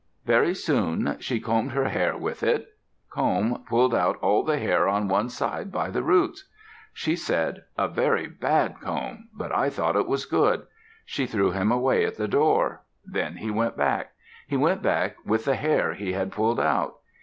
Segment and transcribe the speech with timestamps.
[0.25, 2.69] Very soon she combed her hair with it.
[3.11, 6.45] Comb pulled out all the hair on one side by the roots.
[6.91, 10.65] She said, "A very bad comb, but I thought it was good."
[11.05, 12.81] She threw him away at the door.
[13.05, 14.13] Then he went back.
[14.47, 16.95] He went back with the hair he had pulled out.